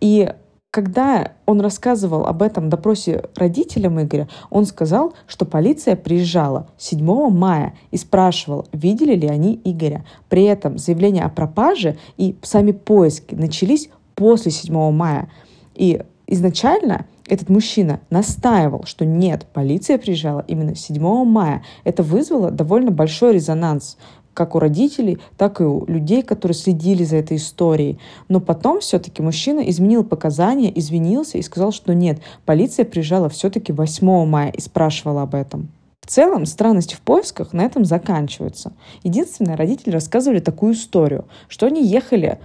И 0.01 0.29
когда 0.73 1.33
он 1.45 1.61
рассказывал 1.61 2.25
об 2.25 2.41
этом 2.41 2.67
допросе 2.67 3.25
родителям 3.35 4.01
Игоря, 4.01 4.27
он 4.49 4.65
сказал, 4.65 5.13
что 5.27 5.45
полиция 5.45 5.95
приезжала 5.95 6.65
7 6.79 7.29
мая 7.29 7.75
и 7.91 7.97
спрашивала, 7.97 8.65
видели 8.71 9.13
ли 9.13 9.27
они 9.27 9.61
Игоря. 9.63 10.03
При 10.29 10.45
этом 10.45 10.79
заявление 10.79 11.25
о 11.25 11.29
пропаже 11.29 11.97
и 12.17 12.35
сами 12.41 12.71
поиски 12.71 13.35
начались 13.35 13.91
после 14.15 14.49
7 14.49 14.91
мая. 14.91 15.29
И 15.75 16.01
изначально 16.25 17.05
этот 17.27 17.49
мужчина 17.49 17.99
настаивал, 18.09 18.85
что 18.85 19.05
нет, 19.05 19.45
полиция 19.53 19.99
приезжала 19.99 20.43
именно 20.47 20.75
7 20.75 21.23
мая. 21.23 21.63
Это 21.83 22.01
вызвало 22.01 22.49
довольно 22.49 22.89
большой 22.89 23.33
резонанс 23.33 23.95
как 24.33 24.55
у 24.55 24.59
родителей, 24.59 25.19
так 25.37 25.61
и 25.61 25.63
у 25.63 25.85
людей, 25.85 26.23
которые 26.23 26.55
следили 26.55 27.03
за 27.03 27.17
этой 27.17 27.37
историей. 27.37 27.99
Но 28.29 28.39
потом 28.39 28.79
все-таки 28.79 29.21
мужчина 29.21 29.59
изменил 29.61 30.03
показания, 30.03 30.71
извинился 30.77 31.37
и 31.37 31.41
сказал, 31.41 31.71
что 31.71 31.93
нет, 31.93 32.19
полиция 32.45 32.85
приезжала 32.85 33.29
все-таки 33.29 33.71
8 33.71 34.25
мая 34.25 34.51
и 34.51 34.61
спрашивала 34.61 35.23
об 35.23 35.35
этом. 35.35 35.69
В 36.01 36.07
целом, 36.07 36.45
странности 36.45 36.95
в 36.95 37.01
поисках 37.01 37.53
на 37.53 37.61
этом 37.61 37.85
заканчиваются. 37.85 38.73
Единственное, 39.03 39.55
родители 39.55 39.91
рассказывали 39.91 40.39
такую 40.39 40.73
историю, 40.73 41.25
что 41.47 41.65
они 41.65 41.85
ехали 41.85 42.39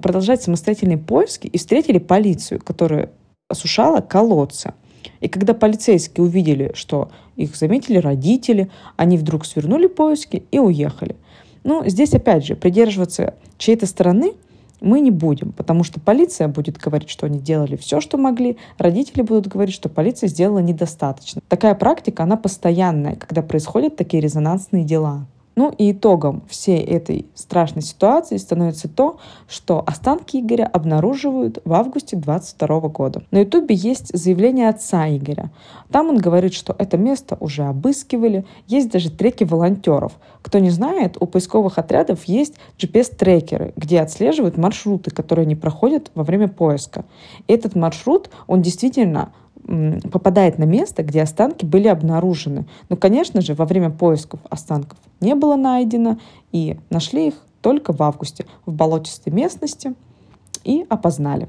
продолжать 0.00 0.42
самостоятельные 0.42 0.96
поиски 0.96 1.46
и 1.46 1.58
встретили 1.58 1.98
полицию, 1.98 2.62
которая 2.64 3.10
осушала 3.48 4.00
колодцы. 4.00 4.72
И 5.20 5.28
когда 5.28 5.52
полицейские 5.52 6.24
увидели, 6.24 6.72
что 6.74 7.10
их 7.36 7.56
заметили 7.56 7.98
родители, 7.98 8.70
они 8.96 9.18
вдруг 9.18 9.44
свернули 9.44 9.86
поиски 9.86 10.44
и 10.50 10.58
уехали. 10.58 11.16
Ну, 11.64 11.82
здесь 11.86 12.14
опять 12.14 12.44
же, 12.44 12.56
придерживаться 12.56 13.34
чьей-то 13.58 13.86
стороны 13.86 14.34
мы 14.82 14.98
не 14.98 15.12
будем, 15.12 15.52
потому 15.52 15.84
что 15.84 16.00
полиция 16.00 16.48
будет 16.48 16.76
говорить, 16.76 17.08
что 17.08 17.26
они 17.26 17.38
делали 17.38 17.76
все, 17.76 18.00
что 18.00 18.18
могли, 18.18 18.58
родители 18.78 19.22
будут 19.22 19.46
говорить, 19.46 19.74
что 19.74 19.88
полиция 19.88 20.28
сделала 20.28 20.58
недостаточно. 20.58 21.40
Такая 21.48 21.74
практика, 21.76 22.24
она 22.24 22.36
постоянная, 22.36 23.14
когда 23.14 23.42
происходят 23.42 23.96
такие 23.96 24.20
резонансные 24.20 24.84
дела. 24.84 25.26
Ну 25.54 25.74
и 25.76 25.92
итогом 25.92 26.42
всей 26.48 26.80
этой 26.80 27.26
страшной 27.34 27.82
ситуации 27.82 28.38
становится 28.38 28.88
то, 28.88 29.18
что 29.48 29.82
останки 29.86 30.38
Игоря 30.38 30.64
обнаруживают 30.64 31.60
в 31.64 31.72
августе 31.74 32.16
22 32.16 32.80
года. 32.88 33.22
На 33.30 33.40
ютубе 33.40 33.74
есть 33.74 34.16
заявление 34.16 34.70
отца 34.70 35.08
Игоря. 35.08 35.50
Там 35.90 36.08
он 36.08 36.16
говорит, 36.16 36.54
что 36.54 36.74
это 36.78 36.96
место 36.96 37.36
уже 37.38 37.64
обыскивали, 37.64 38.46
есть 38.66 38.90
даже 38.90 39.10
треки 39.10 39.44
волонтеров. 39.44 40.12
Кто 40.40 40.58
не 40.58 40.70
знает, 40.70 41.18
у 41.20 41.26
поисковых 41.26 41.76
отрядов 41.76 42.24
есть 42.24 42.54
GPS-трекеры, 42.78 43.74
где 43.76 44.00
отслеживают 44.00 44.56
маршруты, 44.56 45.10
которые 45.10 45.44
они 45.44 45.54
проходят 45.54 46.10
во 46.14 46.24
время 46.24 46.48
поиска. 46.48 47.04
Этот 47.46 47.74
маршрут, 47.74 48.30
он 48.46 48.62
действительно 48.62 49.32
попадает 49.64 50.58
на 50.58 50.64
место, 50.64 51.02
где 51.02 51.22
останки 51.22 51.64
были 51.64 51.88
обнаружены. 51.88 52.66
Но, 52.88 52.96
конечно 52.96 53.40
же, 53.40 53.54
во 53.54 53.64
время 53.64 53.90
поисков 53.90 54.40
останков 54.50 54.98
не 55.20 55.34
было 55.34 55.56
найдено, 55.56 56.18
и 56.50 56.78
нашли 56.90 57.28
их 57.28 57.34
только 57.60 57.92
в 57.92 58.02
августе 58.02 58.46
в 58.66 58.72
болотистой 58.72 59.32
местности 59.32 59.94
и 60.64 60.84
опознали. 60.88 61.48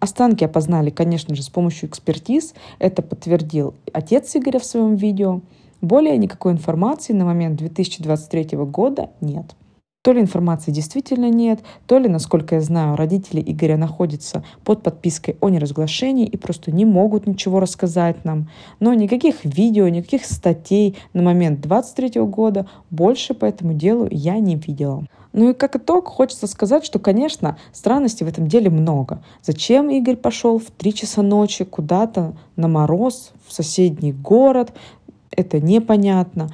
Останки 0.00 0.42
опознали, 0.42 0.90
конечно 0.90 1.34
же, 1.36 1.42
с 1.42 1.48
помощью 1.48 1.88
экспертиз. 1.88 2.54
Это 2.80 3.02
подтвердил 3.02 3.74
отец 3.92 4.34
Игоря 4.34 4.58
в 4.58 4.64
своем 4.64 4.96
видео. 4.96 5.40
Более 5.80 6.18
никакой 6.18 6.52
информации 6.52 7.12
на 7.12 7.24
момент 7.24 7.56
2023 7.58 8.58
года 8.58 9.10
нет. 9.20 9.54
То 10.02 10.10
ли 10.10 10.20
информации 10.20 10.72
действительно 10.72 11.30
нет, 11.30 11.60
то 11.86 11.96
ли, 11.96 12.08
насколько 12.08 12.56
я 12.56 12.60
знаю, 12.60 12.96
родители 12.96 13.40
Игоря 13.40 13.76
находятся 13.76 14.42
под 14.64 14.82
подпиской 14.82 15.36
о 15.40 15.48
неразглашении 15.48 16.26
и 16.26 16.36
просто 16.36 16.72
не 16.72 16.84
могут 16.84 17.28
ничего 17.28 17.60
рассказать 17.60 18.24
нам. 18.24 18.50
Но 18.80 18.94
никаких 18.94 19.44
видео, 19.44 19.86
никаких 19.86 20.24
статей 20.24 20.96
на 21.12 21.22
момент 21.22 21.60
23 21.60 22.20
года 22.22 22.66
больше 22.90 23.32
по 23.32 23.44
этому 23.44 23.74
делу 23.74 24.08
я 24.10 24.40
не 24.40 24.56
видела. 24.56 25.06
Ну 25.32 25.50
и 25.50 25.54
как 25.54 25.76
итог, 25.76 26.08
хочется 26.08 26.48
сказать, 26.48 26.84
что, 26.84 26.98
конечно, 26.98 27.56
странностей 27.72 28.26
в 28.26 28.28
этом 28.28 28.48
деле 28.48 28.70
много. 28.70 29.22
Зачем 29.40 29.88
Игорь 29.88 30.16
пошел 30.16 30.58
в 30.58 30.72
3 30.72 30.94
часа 30.94 31.22
ночи 31.22 31.64
куда-то 31.64 32.34
на 32.56 32.66
мороз 32.66 33.30
в 33.46 33.52
соседний 33.52 34.12
город, 34.12 34.72
это 35.30 35.60
непонятно. 35.60 36.50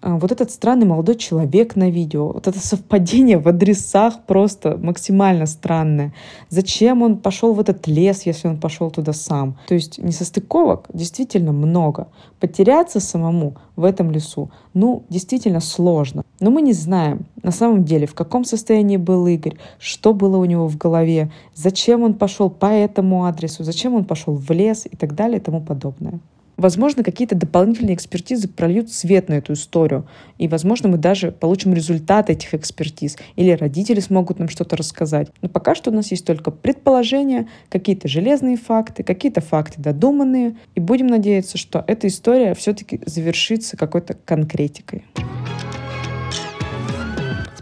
А, 0.00 0.16
вот 0.16 0.30
этот 0.30 0.50
странный 0.50 0.86
молодой 0.86 1.16
человек 1.16 1.74
на 1.74 1.90
видео, 1.90 2.28
вот 2.28 2.46
это 2.46 2.58
совпадение 2.60 3.38
в 3.38 3.48
адресах 3.48 4.24
просто 4.26 4.78
максимально 4.80 5.46
странное. 5.46 6.12
Зачем 6.50 7.02
он 7.02 7.16
пошел 7.18 7.52
в 7.52 7.60
этот 7.60 7.86
лес, 7.88 8.22
если 8.22 8.48
он 8.48 8.60
пошел 8.60 8.90
туда 8.90 9.12
сам? 9.12 9.58
То 9.66 9.74
есть 9.74 9.98
несостыковок 9.98 10.86
действительно 10.92 11.52
много. 11.52 12.08
Потеряться 12.38 13.00
самому 13.00 13.56
в 13.74 13.84
этом 13.84 14.12
лесу, 14.12 14.50
ну, 14.72 15.02
действительно 15.08 15.60
сложно. 15.60 16.22
Но 16.38 16.50
мы 16.50 16.62
не 16.62 16.72
знаем 16.72 17.26
на 17.42 17.50
самом 17.50 17.84
деле, 17.84 18.06
в 18.06 18.14
каком 18.14 18.44
состоянии 18.44 18.96
был 18.96 19.26
Игорь, 19.26 19.56
что 19.78 20.12
было 20.12 20.36
у 20.36 20.44
него 20.44 20.68
в 20.68 20.76
голове, 20.76 21.30
зачем 21.54 22.02
он 22.02 22.14
пошел 22.14 22.50
по 22.50 22.66
этому 22.66 23.24
адресу, 23.24 23.64
зачем 23.64 23.94
он 23.94 24.04
пошел 24.04 24.34
в 24.34 24.50
лес 24.50 24.86
и 24.90 24.96
так 24.96 25.14
далее 25.14 25.38
и 25.38 25.42
тому 25.42 25.60
подобное. 25.60 26.20
Возможно, 26.58 27.04
какие-то 27.04 27.36
дополнительные 27.36 27.94
экспертизы 27.94 28.48
прольют 28.48 28.90
свет 28.90 29.28
на 29.28 29.34
эту 29.34 29.52
историю. 29.52 30.08
И, 30.38 30.48
возможно, 30.48 30.88
мы 30.88 30.98
даже 30.98 31.30
получим 31.30 31.72
результат 31.72 32.30
этих 32.30 32.52
экспертиз. 32.52 33.16
Или 33.36 33.52
родители 33.52 34.00
смогут 34.00 34.40
нам 34.40 34.48
что-то 34.48 34.76
рассказать. 34.76 35.28
Но 35.40 35.48
пока 35.48 35.76
что 35.76 35.90
у 35.90 35.94
нас 35.94 36.10
есть 36.10 36.26
только 36.26 36.50
предположения, 36.50 37.48
какие-то 37.68 38.08
железные 38.08 38.56
факты, 38.56 39.04
какие-то 39.04 39.40
факты 39.40 39.80
додуманные. 39.80 40.56
И 40.74 40.80
будем 40.80 41.06
надеяться, 41.06 41.58
что 41.58 41.84
эта 41.86 42.08
история 42.08 42.54
все-таки 42.54 43.00
завершится 43.06 43.76
какой-то 43.76 44.14
конкретикой. 44.24 45.04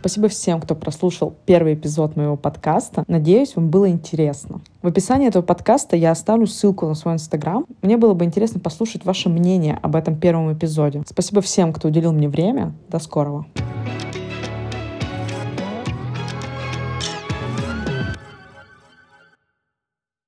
Спасибо 0.07 0.29
всем, 0.29 0.61
кто 0.61 0.77
прослушал 0.77 1.35
первый 1.47 1.75
эпизод 1.75 2.15
моего 2.15 2.37
подкаста. 2.37 3.03
Надеюсь, 3.09 3.57
вам 3.57 3.71
было 3.71 3.91
интересно. 3.91 4.61
В 4.81 4.87
описании 4.87 5.27
этого 5.27 5.43
подкаста 5.43 5.97
я 5.97 6.13
оставлю 6.13 6.47
ссылку 6.47 6.87
на 6.87 6.95
свой 6.95 7.15
инстаграм. 7.15 7.67
Мне 7.83 7.97
было 7.97 8.15
бы 8.15 8.25
интересно 8.25 8.61
послушать 8.61 9.05
ваше 9.05 9.29
мнение 9.29 9.81
об 9.83 9.97
этом 9.97 10.15
первом 10.15 10.53
эпизоде. 10.53 11.03
Спасибо 11.09 11.41
всем, 11.41 11.73
кто 11.73 11.89
уделил 11.89 12.13
мне 12.13 12.29
время. 12.29 12.73
До 12.89 13.01
скорого. 13.01 13.47